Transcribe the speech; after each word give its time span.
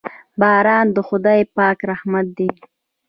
باران 0.41 0.87
د 0.95 0.97
خداے 1.07 1.41
پاک 1.57 1.77
رحمت 1.91 2.25
دے 2.37 2.47